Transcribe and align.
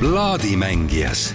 plaadimängijas 0.00 1.34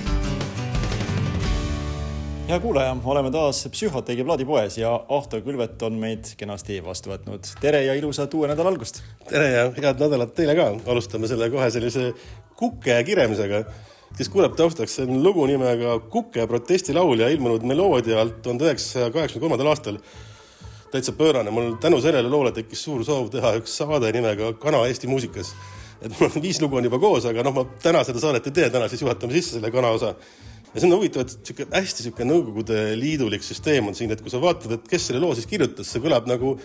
hea 2.48 2.60
kuulaja, 2.60 2.96
oleme 3.06 3.30
taas 3.32 3.60
Psühhoteegi 3.72 4.24
plaadipoes 4.26 4.78
ja 4.78 4.90
Ahto 5.10 5.38
Külvet 5.42 5.84
on 5.86 6.00
meid 6.02 6.32
kenasti 6.38 6.80
vastu 6.86 7.12
võtnud. 7.12 7.46
tere 7.62 7.84
ja 7.86 7.94
ilusat 7.94 8.34
uue 8.34 8.50
nädala 8.50 8.72
algust! 8.74 9.04
tere 9.30 9.52
ja 9.52 9.68
head 9.70 10.02
nädalat 10.02 10.34
teile 10.34 10.58
ka. 10.58 10.66
alustame 10.92 11.30
selle 11.30 11.52
kohe 11.54 11.70
sellise 11.78 12.08
kuke 12.58 12.98
kiremisega. 13.06 13.62
kes 14.18 14.34
kuuleb 14.34 14.58
taustaks, 14.58 14.98
see 14.98 15.06
on 15.06 15.22
lugu 15.24 15.46
nimega 15.46 16.00
Kuke 16.10 16.48
protestilaul 16.48 17.22
ja 17.22 17.30
ilmunud 17.30 17.70
Meloodia 17.70 18.18
alt 18.22 18.42
tuhande 18.42 18.66
üheksasaja 18.66 19.14
kaheksakümne 19.14 19.46
kolmandal 19.46 19.74
aastal. 19.76 20.02
täitsa 20.92 21.14
pöörane, 21.14 21.54
mul 21.54 21.76
tänu 21.78 22.02
sellele 22.02 22.34
loole 22.34 22.52
tekkis 22.52 22.84
suur 22.90 23.06
soov 23.06 23.30
teha 23.30 23.60
üks 23.62 23.78
saade 23.78 24.10
nimega 24.18 24.54
Kana 24.58 24.88
Eesti 24.90 25.08
muusikas 25.08 25.54
et 26.02 26.12
mul 26.12 26.28
on 26.30 26.44
viis 26.44 26.60
lugu 26.64 26.80
on 26.80 26.88
juba 26.88 27.00
koos, 27.02 27.28
aga 27.30 27.46
noh, 27.46 27.56
ma 27.56 27.66
täna 27.84 28.04
seda 28.08 28.22
saadet 28.24 28.50
ei 28.50 28.56
tee, 28.60 28.70
täna 28.74 28.90
siis 28.92 29.04
juhatame 29.04 29.36
sisse 29.36 29.58
selle 29.58 29.72
kana 29.74 29.94
osa. 29.96 30.16
ja 30.74 30.82
see 30.82 30.90
on 30.90 30.98
huvitav, 30.98 31.24
et 31.24 31.36
sihuke 31.40 31.68
hästi 31.72 32.08
sihuke 32.08 32.28
Nõukogude 32.28 32.82
Liidulik 33.00 33.46
süsteem 33.48 33.88
on 33.88 33.96
siin, 33.96 34.12
et 34.12 34.24
kui 34.24 34.34
sa 34.34 34.42
vaatad, 34.44 34.76
et 34.76 34.90
kes 34.90 35.08
selle 35.10 35.22
loo 35.24 35.36
siis 35.38 35.48
kirjutas, 35.48 35.88
see 35.92 36.04
kõlab 36.04 36.28
nagu 36.30 36.58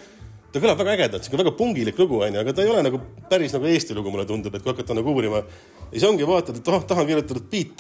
ta 0.51 0.59
kõlab 0.59 0.81
väga 0.83 0.97
ägedalt, 0.97 1.27
sihuke 1.27 1.43
väga 1.45 1.55
pungilik 1.59 1.99
lugu 2.03 2.19
onju, 2.27 2.43
aga 2.43 2.55
ta 2.55 2.65
ei 2.65 2.73
ole 2.73 2.83
nagu 2.89 2.99
päris 3.31 3.55
nagu 3.55 3.71
Eesti 3.71 3.95
lugu, 3.95 4.11
mulle 4.11 4.27
tundub, 4.27 4.55
et 4.55 4.65
kui 4.65 4.73
hakata 4.73 4.97
nagu 4.99 5.15
uurima. 5.15 5.45
ja 5.45 5.95
siis 5.95 6.09
ongi 6.11 6.27
vaatad, 6.27 6.59
et 6.59 6.73
oh, 6.75 6.83
tahan 6.87 7.07
kirjutada 7.07 7.45
Beat 7.53 7.77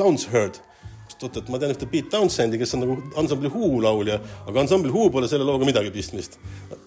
Downsheard 1.20 1.36
oot, 1.36 1.36
et 1.36 1.50
ma 1.52 1.58
tean 1.60 1.72
ühte 1.74 1.86
Pete 1.90 2.08
Townshendi, 2.10 2.58
kes 2.58 2.74
on 2.74 2.82
nagu 2.84 2.94
ansambli 3.20 3.50
Who 3.52 3.80
laulja, 3.82 4.18
aga 4.48 4.62
ansambli 4.62 4.90
Who 4.90 5.10
pole 5.12 5.28
selle 5.28 5.44
looga 5.44 5.66
midagi 5.68 5.92
pistmist. 5.92 6.38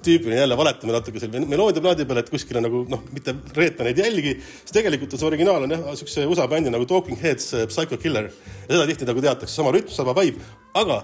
tüüpiline 0.04 0.40
jälle 0.42 0.58
valetame 0.58 0.94
natuke 0.94 1.20
selle 1.20 1.44
meloodiaplaadi 1.46 2.06
peale, 2.06 2.24
et 2.26 2.30
kuskil 2.30 2.58
on 2.58 2.66
nagu 2.66 2.84
noh, 2.90 3.04
mitte 3.14 3.36
reeta 3.56 3.86
neid 3.86 3.98
jälgi, 3.98 4.36
siis 4.64 4.74
tegelikult 4.76 5.14
see 5.14 5.28
originaal 5.28 5.64
on 5.64 5.72
jah, 5.72 5.86
siukse 5.96 6.26
USA 6.28 6.48
bändi 6.48 6.74
nagu 6.74 6.86
Talking 6.90 7.20
Heads 7.22 7.54
äh, 7.54 7.68
Psycho 7.68 7.98
Killer. 7.98 8.32
ja 8.68 8.74
seda 8.74 8.88
tihti 8.90 9.08
nagu 9.08 9.22
teatakse, 9.22 9.54
sama 9.56 9.72
rütm, 9.72 9.94
sama 9.94 10.16
vibe, 10.18 10.42
aga 10.74 11.04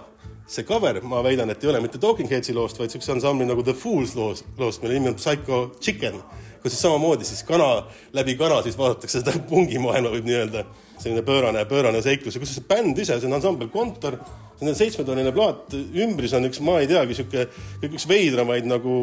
see 0.50 0.66
cover, 0.66 1.00
ma 1.06 1.22
väidan, 1.24 1.54
et 1.54 1.64
ei 1.64 1.70
ole 1.70 1.80
mitte 1.86 2.02
Talking 2.02 2.30
Headsi 2.30 2.54
loost, 2.58 2.82
vaid 2.82 2.92
siukse 2.92 3.14
ansambli 3.14 3.48
nagu 3.48 3.64
The 3.64 3.78
Fools 3.78 4.18
loost, 4.18 4.50
loost, 4.58 4.82
mille 4.84 4.98
nimi 4.98 5.14
on 5.14 5.20
Psycho 5.22 5.68
Chicken, 5.80 6.20
kus 6.60 6.74
siis 6.74 6.84
samamoodi 6.84 7.30
siis 7.30 7.46
kana, 7.48 7.86
läbi 8.14 8.36
kana 8.36 8.64
siis 8.66 8.76
vaadatakse 8.78 9.22
seda 9.22 9.38
pungimaailma 9.48 10.18
võib 10.18 10.28
nii 10.28 10.40
öelda 10.42 10.66
selline 11.00 11.24
pöörane, 11.26 11.64
pöörane 11.70 12.04
seiklus. 12.04 12.36
Ja 12.36 12.44
kusjuures 12.44 12.68
bänd 12.70 13.00
ise, 13.00 13.20
see 13.20 13.30
on 13.30 13.38
ansambel 13.38 13.72
Kontor, 13.74 14.20
see 14.60 14.68
on 14.68 14.78
seitsmetoonine 14.78 15.34
plaat, 15.36 15.74
ümbris 15.96 16.36
on 16.38 16.48
üks, 16.50 16.62
ma 16.66 16.80
ei 16.84 16.90
teagi, 16.92 17.18
sihuke, 17.18 17.48
üks 17.90 18.08
veidramaid 18.10 18.68
nagu 18.70 19.02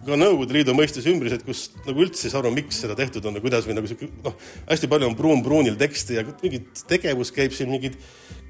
ka 0.00 0.16
Nõukogude 0.16 0.54
Liidu 0.56 0.72
mõistes 0.76 1.04
ümbrised, 1.10 1.42
kus 1.44 1.66
nagu 1.84 2.00
üldse 2.00 2.24
ei 2.26 2.32
saa 2.32 2.40
aru, 2.40 2.52
miks 2.56 2.78
seda 2.80 2.96
tehtud 2.96 3.26
on 3.28 3.36
või 3.36 3.44
kuidas 3.44 3.66
või 3.68 3.76
nagu 3.76 3.90
sihuke 3.90 4.08
noh, 4.24 4.36
hästi 4.70 4.88
palju 4.88 5.10
on 5.10 5.16
pruun-pruunil 5.18 5.76
teksti 5.80 6.16
ja 6.16 6.24
mingit 6.40 6.84
tegevus 6.88 7.32
käib 7.36 7.52
siin, 7.56 7.68
mingid 7.72 7.98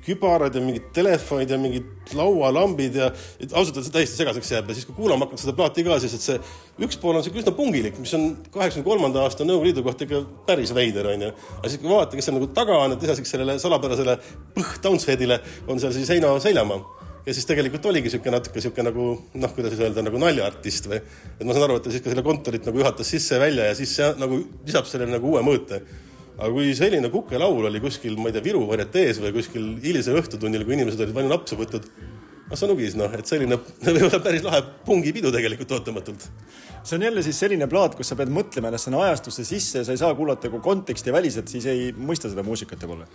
kübarad 0.04 0.54
ja 0.56 0.62
mingid 0.64 0.90
telefonid 0.96 1.50
ja 1.50 1.58
mingid 1.60 2.14
laualambid 2.16 2.96
ja 2.98 3.10
ausalt 3.52 3.76
öeldes 3.76 3.92
täiesti 3.94 4.20
segaseks 4.20 4.52
jääb 4.54 4.70
ja 4.70 4.76
siis, 4.76 4.86
kui 4.88 4.96
kuulama 4.96 5.26
hakkad 5.26 5.42
seda 5.42 5.54
plaati 5.58 5.84
ka, 5.86 5.98
siis 6.02 6.16
et 6.16 6.24
see 6.24 6.38
üks 6.86 6.98
pool 7.00 7.18
on 7.18 7.26
sihuke 7.26 7.42
üsna 7.42 7.54
pungilik, 7.56 7.98
mis 8.00 8.14
on 8.18 8.30
kaheksakümne 8.54 8.86
kolmanda 8.86 9.24
aasta 9.24 9.46
Nõukogude 9.46 9.70
Liidu 9.70 9.84
kohta 9.86 10.06
ikka 10.06 10.22
päris 10.48 10.72
veider 10.76 11.10
onju. 11.12 11.34
aga 11.58 11.68
siis, 11.68 11.82
kui 11.82 11.92
vaadata, 11.92 12.18
kes 12.18 12.30
seal 12.30 12.38
nagu 12.38 12.48
taga 12.56 12.80
on, 12.84 12.96
et 12.96 13.04
lisaks 13.06 13.36
sellele 13.36 13.58
salapärasele 13.62 14.16
põh-Downsheadile 14.56 15.40
on 15.68 15.82
seal 15.82 15.94
siis 15.96 16.10
Heino 16.16 16.32
Seljamaa 16.40 16.80
kes 17.24 17.36
siis 17.36 17.48
tegelikult 17.48 17.86
oligi 17.90 18.10
sihuke 18.12 18.32
natuke 18.32 18.62
sihuke 18.64 18.84
nagu 18.84 19.06
noh, 19.34 19.50
kuidas 19.54 19.74
siis 19.74 19.82
öelda 19.84 20.04
nagu 20.06 20.20
naljaartist 20.20 20.88
või 20.90 21.00
et 21.00 21.42
ma 21.44 21.52
saan 21.52 21.66
aru, 21.66 21.76
et 21.76 21.84
ta 21.84 21.92
siis 21.92 22.04
ka 22.04 22.12
selle 22.12 22.24
kontorit 22.26 22.64
nagu 22.68 22.80
juhatas 22.80 23.12
sisse-välja 23.12 23.68
ja 23.70 23.74
siis 23.76 23.92
see 23.98 24.08
nagu 24.20 24.40
lisab 24.66 24.88
sellele 24.88 25.18
nagu 25.18 25.34
uue 25.34 25.42
mõõte 25.44 25.82
aga 26.40 26.50
kui 26.54 26.72
selline 26.76 27.10
kukelaul 27.12 27.68
oli 27.68 27.82
kuskil, 27.82 28.16
ma 28.16 28.30
ei 28.30 28.36
tea, 28.36 28.44
Viru 28.44 28.62
varietees 28.68 29.20
või 29.20 29.34
kuskil 29.36 29.66
hilisel 29.82 30.16
õhtutunnil, 30.22 30.64
kui 30.64 30.78
inimesed 30.78 31.02
olid 31.04 31.16
palju 31.16 31.32
napsu 31.32 31.58
võtnud, 31.60 31.88
no 32.50 32.58
see 32.58 32.66
on 32.66 32.74
ugis, 32.74 32.96
noh, 32.98 33.12
et 33.16 33.30
selline 33.30 33.60
võib 33.84 34.08
olla 34.08 34.22
päris 34.24 34.46
lahe 34.46 34.62
pungipidu 34.86 35.32
tegelikult 35.34 35.78
ootamatult 35.78 36.28
see 36.82 36.96
on 36.96 37.02
jälle 37.02 37.22
siis 37.22 37.38
selline 37.38 37.66
plaat, 37.68 37.94
kus 37.96 38.08
sa 38.10 38.16
pead 38.16 38.30
mõtlema 38.32 38.70
ennast 38.70 38.88
sinna 38.88 39.00
ajastusse 39.04 39.44
sisse, 39.44 39.82
sa 39.84 39.94
ei 39.94 40.00
saa 40.00 40.14
kuulata 40.16 40.48
nagu 40.48 40.60
konteksti 40.64 41.12
väliselt, 41.12 41.50
siis 41.52 41.66
ei 41.68 41.90
mõista 41.92 42.30
seda 42.30 42.44
muusikat 42.46 42.80
võib-olla. 42.84 43.06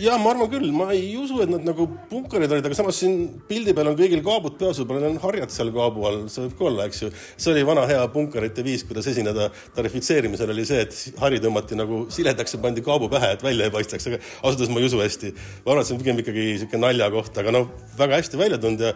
ja 0.00 0.16
ma 0.20 0.32
arvan 0.32 0.50
küll, 0.52 0.70
ma 0.72 0.88
ei 0.94 1.10
usu, 1.20 1.40
et 1.44 1.52
nad 1.52 1.64
nagu 1.66 1.86
punkarid 2.10 2.52
olid, 2.52 2.64
aga 2.64 2.78
samas 2.78 3.00
siin 3.02 3.26
pildi 3.48 3.74
peal 3.76 3.92
on 3.92 3.98
kõigil 3.98 4.24
kaabud 4.24 4.56
peas, 4.60 4.80
võib-olla 4.80 5.04
neil 5.04 5.16
on 5.16 5.22
harjad 5.24 5.52
seal 5.52 5.72
kaabu 5.74 6.06
all, 6.08 6.22
see 6.32 6.46
võib 6.46 6.56
ka 6.58 6.68
olla, 6.70 6.88
eks 6.88 7.02
ju. 7.04 7.10
see 7.36 7.52
oli 7.52 7.66
vana 7.68 7.84
hea 7.90 8.06
punkarite 8.14 8.64
viis, 8.64 8.86
kuidas 8.88 9.08
esineda 9.12 9.50
tarifitseerimisel 9.76 10.54
oli 10.54 10.64
see, 10.68 10.80
et 10.86 11.20
hari 11.20 11.42
tõmmati 11.44 11.78
nagu 11.78 12.04
siledaks 12.14 12.56
ja 12.56 12.62
pandi 12.64 12.84
kaabu 12.84 13.10
pähe, 13.12 13.34
et 13.36 13.44
välja 13.44 13.68
ei 13.68 13.74
paistaks, 13.74 14.08
aga 14.08 14.20
ausalt 14.42 14.64
öeldes 14.64 14.72
ma 14.72 14.80
ei 14.80 14.88
usu 14.88 15.02
hästi. 15.02 15.34
ma 15.66 15.74
arvan, 15.74 15.84
et 15.84 15.90
see 15.90 15.98
on 15.98 16.02
pigem 16.02 16.24
ikkagi 16.24 16.48
sihuke 16.62 16.80
naljakoht, 16.80 17.36
aga 17.44 17.54
noh, 17.58 17.70
väga 17.98 18.22
hästi 18.22 18.40
välja 18.40 18.60
tulnud 18.64 18.88
ja 18.88 18.94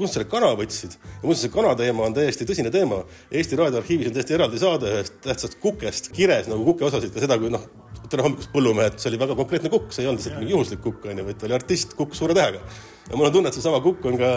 kust 0.00 0.16
selle 0.16 0.26
kana 0.30 0.54
võtsid? 0.58 0.96
ja 0.96 1.22
muuseas, 1.22 1.44
see 1.44 1.52
kana 1.54 1.74
teema 1.78 2.06
on 2.06 2.16
täiesti 2.16 2.46
tõsine 2.48 2.72
teema. 2.74 3.02
Eesti 3.30 3.58
Raadio 3.60 3.82
arhiivis 3.82 4.10
on 4.10 4.16
täiesti 4.16 4.36
eraldi 4.36 4.60
saade 4.62 4.90
ühest 4.94 5.20
tähtsast 5.24 5.58
kukest, 5.62 6.10
kires 6.16 6.48
nagu 6.50 6.64
kukeosasid 6.72 7.12
ka 7.14 7.22
seda, 7.24 7.38
kui 7.40 7.52
noh, 7.52 7.66
tere 8.10 8.24
hommikust 8.26 8.50
põllumehed, 8.54 8.96
see 8.98 9.10
oli 9.12 9.20
väga 9.20 9.36
konkreetne 9.38 9.70
kukk, 9.72 9.92
see 9.94 10.04
ei 10.04 10.10
olnud 10.10 10.22
lihtsalt 10.22 10.40
mingi 10.40 10.56
juhuslik 10.56 10.82
kukk 10.82 11.06
onju, 11.12 11.26
vaid 11.28 11.38
ta 11.38 11.46
oli 11.46 11.56
artist, 11.58 11.94
kukk 11.98 12.16
suure 12.18 12.34
tähega. 12.36 12.62
ja 13.10 13.18
mul 13.18 13.28
on 13.28 13.36
tunne, 13.36 13.52
et 13.52 13.58
seesama 13.58 13.82
kukk 13.84 14.08
on 14.10 14.18
ka 14.18 14.32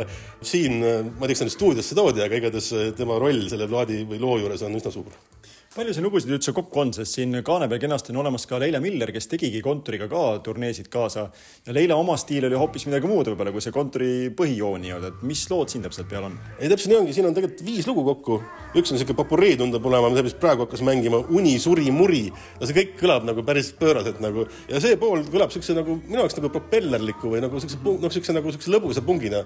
siin, 0.46 0.78
ma 0.84 1.26
ei 1.26 1.32
tea, 1.32 1.34
kas 1.34 1.44
ta 1.44 1.48
nüüd 1.48 1.56
stuudiosse 1.58 1.98
toodi, 1.98 2.22
aga 2.26 2.42
igatahes 2.42 2.70
tema 3.00 3.18
roll 3.22 3.48
selle 3.50 3.70
plaadi 3.72 4.04
või 4.10 4.22
loo 4.22 4.38
juures 4.44 4.66
on 4.68 4.78
üsna 4.78 4.94
suur 4.94 5.16
palju 5.74 5.94
siin 5.96 6.06
lugusid 6.06 6.30
üldse 6.36 6.52
kokku 6.54 6.82
on, 6.84 6.92
sest 6.94 7.18
siin 7.18 7.34
kaane 7.46 7.66
peal 7.70 7.80
kenasti 7.82 8.14
on 8.14 8.20
olemas 8.22 8.46
ka 8.50 8.60
Leila 8.62 8.78
Miller, 8.84 9.10
kes 9.14 9.26
tegigi 9.32 9.62
kontoriga 9.66 10.06
ka 10.12 10.22
turneesid 10.46 10.90
kaasa 10.94 11.24
ja 11.66 11.74
Leila 11.74 11.98
oma 11.98 12.14
stiil 12.22 12.46
oli 12.46 12.60
hoopis 12.60 12.86
midagi 12.86 13.10
muud 13.10 13.32
võib-olla 13.32 13.54
kui 13.56 13.64
see 13.64 13.74
kontori 13.74 14.12
põhijoon 14.38 14.84
nii-öelda, 14.86 15.10
et 15.10 15.26
mis 15.26 15.42
lood 15.50 15.74
siin 15.74 15.86
täpselt 15.86 16.10
peal 16.12 16.28
on? 16.30 16.38
ei, 16.60 16.70
täpselt 16.70 16.94
nii 16.94 17.00
ongi, 17.00 17.18
siin 17.18 17.30
on 17.30 17.34
tegelikult 17.34 17.66
viis 17.66 17.90
lugu 17.90 18.06
kokku. 18.12 18.40
üks 18.78 18.94
on 18.94 19.02
siuke 19.02 19.18
popurrii 19.18 19.58
tundub 19.64 19.90
olema, 19.90 20.14
mis 20.14 20.38
praegu 20.38 20.68
hakkas 20.68 20.86
mängima 20.86 21.24
Uni, 21.34 21.58
suri, 21.64 21.90
muri. 21.96 22.28
no 22.60 22.70
see 22.70 22.78
kõik 22.78 22.96
kõlab 23.02 23.26
nagu 23.32 23.46
päris 23.48 23.74
pööraselt 23.80 24.22
nagu 24.22 24.46
ja 24.70 24.82
see 24.84 25.00
pool 25.02 25.26
kõlab 25.26 25.54
siukse 25.56 25.74
nagu 25.78 25.98
minu 26.06 26.22
jaoks 26.22 26.38
nagu 26.38 26.54
propellerliku 26.54 27.34
või 27.34 27.42
nagu 27.48 27.64
siukse, 27.64 27.82
noh, 27.82 28.14
siukse 28.14 28.38
nagu 28.38 28.54
siukse 28.54 28.74
lõbusa 28.74 29.02
pungina 29.06 29.42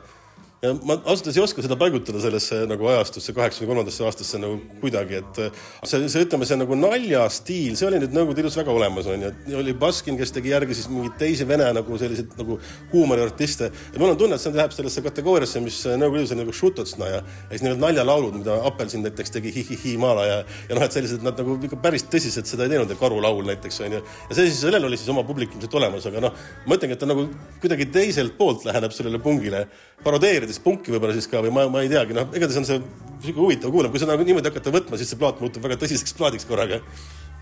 ja 0.61 0.71
ma 0.73 0.95
ausalt 1.05 1.27
öeldes 1.27 1.37
ei 1.37 1.43
oska 1.43 1.61
seda 1.61 1.75
paigutada 1.77 2.19
sellesse 2.21 2.63
nagu 2.69 2.87
ajastusse, 2.89 3.33
kaheksakümne 3.37 3.69
kolmandasse 3.69 4.05
aastasse 4.07 4.39
nagu 4.41 4.57
kuidagi, 4.81 5.19
et 5.21 5.39
äh, 5.43 5.59
see, 5.85 6.07
see 6.09 6.23
ütleme, 6.25 6.47
see 6.49 6.57
nagu 6.57 6.77
naljastiil, 6.79 7.75
see 7.77 7.85
oli 7.85 7.99
nüüd 8.01 8.15
Nõukogude 8.17 8.41
Liidus 8.41 8.57
väga 8.57 8.73
olemas 8.73 9.09
onju, 9.11 9.29
et 9.29 9.51
oli 9.59 9.75
Baskin, 9.77 10.17
kes 10.17 10.33
tegi 10.33 10.49
järgi 10.49 10.77
siis 10.79 10.87
mingeid 10.89 11.13
teisi 11.21 11.45
vene 11.47 11.67
nagu 11.77 11.99
selliseid 12.01 12.33
nagu 12.39 12.57
huumoriartiste. 12.93 13.69
ja 13.93 14.01
mul 14.01 14.15
on 14.15 14.17
tunne, 14.17 14.39
et 14.39 14.41
see 14.41 14.55
läheb 14.55 14.73
sellesse 14.73 15.03
kategooriasse, 15.05 15.61
mis 15.61 15.77
Nõukogude 15.91 16.23
Liidus 16.23 16.33
oli 16.33 16.41
nagu 16.41 16.57
šutotsna 16.61 17.11
ja, 17.11 17.21
siis 17.51 17.65
need 17.67 17.83
naljalaulud, 17.83 18.39
mida 18.41 18.57
Apelsin 18.71 19.05
näiteks 19.05 19.35
tegi 19.37 19.53
hi-hi-hi 19.59 19.93
maala 20.01 20.25
ja, 20.25 20.41
ja 20.71 20.79
noh, 20.79 20.87
et 20.87 20.97
sellised 20.97 21.25
nad 21.25 21.37
nagu 21.37 21.59
ikka 21.69 21.77
päris 21.85 22.07
tõsiselt 22.09 22.49
seda 22.49 22.65
ei 22.65 22.73
teinud, 22.73 22.95
karulaul 22.97 23.45
näiteks 23.51 23.81
onju. 23.85 24.01
ja 24.01 24.39
see 24.39 24.49
siis, 24.49 24.63
sellel 24.65 24.89
oli 24.89 24.97
siis 24.97 25.13
oma 25.13 25.21
publik 25.27 25.53
ilmselt 25.53 25.77
olemas, 25.77 26.09
aga 26.09 26.25
noh, 26.25 26.43
ma 26.65 26.79
ütlengi, 26.79 26.97
et 26.97 27.05
ta 27.05 27.09
nagu 27.09 27.29
kuidagi 27.61 27.91
teiselt 27.93 28.33
poolt 28.39 28.65
läheneb 28.65 28.95
sellele 28.95 29.21
pungile, 29.21 29.67
parodeerides 30.03 30.46
veidis 30.47 30.63
punki 30.63 30.95
võib-olla 30.95 31.15
siis 31.17 31.27
ka 31.29 31.43
või 31.43 31.53
ma, 31.53 31.67
ma 31.71 31.83
ei 31.83 31.91
teagi, 31.91 32.15
noh, 32.15 32.31
igatahes 32.31 32.63
on 32.63 32.67
see 32.67 32.81
sihuke 33.21 33.41
huvitav 33.41 33.73
kuulama, 33.73 33.93
kui 33.93 34.01
seda 34.01 34.13
nagu 34.13 34.25
niimoodi 34.27 34.51
hakata 34.51 34.73
võtma, 34.73 34.99
siis 34.99 35.11
see 35.11 35.19
plaat 35.19 35.39
muutub 35.43 35.63
väga 35.65 35.79
tõsiseks 35.81 36.15
plaadiks 36.17 36.47
korraga. 36.47 36.81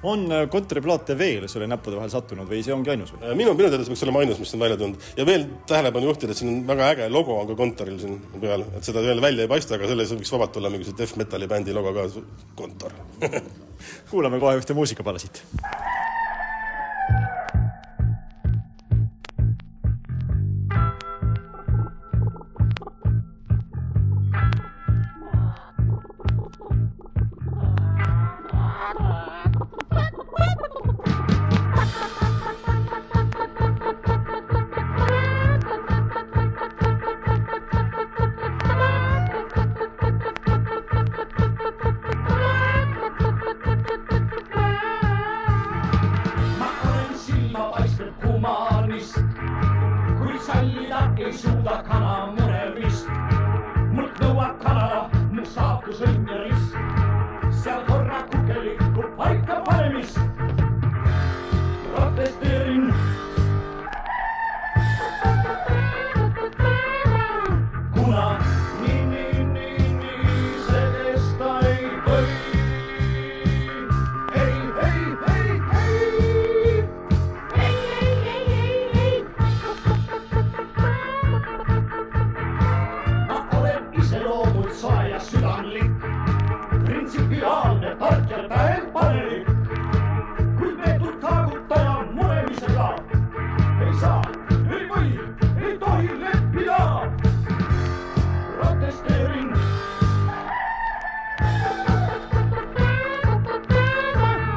on 0.06 0.26
äh, 0.32 0.44
kontoriplaate 0.52 1.16
veel 1.18 1.48
sulle 1.50 1.66
näppude 1.68 1.98
vahel 1.98 2.12
sattunud 2.14 2.46
või 2.50 2.60
see 2.64 2.74
ongi 2.76 2.92
ainus 2.94 3.14
või? 3.14 3.24
Äh, 3.24 3.36
minu, 3.38 3.56
minu 3.58 3.72
teada 3.72 3.84
see 3.84 3.94
peaks 3.94 4.04
olema 4.06 4.22
ainus, 4.22 4.40
mis 4.40 4.54
on 4.54 4.62
välja 4.62 4.78
tulnud 4.78 5.08
ja 5.18 5.26
veel 5.26 5.48
tähelepanu 5.68 6.12
juhtida, 6.12 6.36
et 6.36 6.42
siin 6.42 6.52
on 6.52 6.60
väga 6.68 6.90
äge 6.94 7.10
logo 7.10 7.40
on 7.40 7.50
ka 7.50 7.58
kontoril 7.58 7.98
siin 8.02 8.20
peal, 8.42 8.68
et 8.78 8.86
seda 8.86 9.02
veel 9.06 9.24
välja 9.24 9.48
ei 9.48 9.52
paista, 9.52 9.80
aga 9.80 9.90
selles 9.90 10.14
võiks 10.14 10.34
vabalt 10.36 10.60
olla 10.62 10.74
mingisuguse 10.74 11.02
death 11.02 11.18
metal'i 11.22 11.50
bändi 11.50 11.74
logo 11.74 11.96
ka, 11.96 12.08
kontor 12.60 12.94
kuulame 14.12 14.40
kohe 14.44 14.60
ühte 14.62 14.78
muusikapala 14.78 15.22
siit. 15.22 15.42
Yeşil 51.18 51.66
da 51.66 51.84
kana 51.84 52.26
murevist 52.26 53.08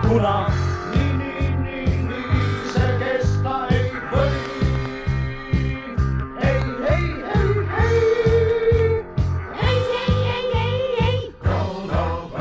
kuna 0.08 0.50
nini, 0.94 1.32
nini 1.64 2.22
se 2.72 2.86
kestä 2.98 3.66
ei 3.70 3.92
voi. 4.12 4.30
Ei, 6.42 6.62
ei, 6.88 7.04
ei, 7.34 7.48
ei. 7.82 7.98
Ei, 9.62 9.80
ei, 10.00 10.14
ei, 10.34 10.46
ei, 10.54 10.80
ei. 11.00 11.18
Ei. 11.18 12.38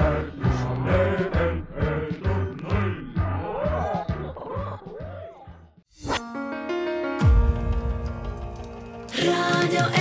Radio 9.16 9.97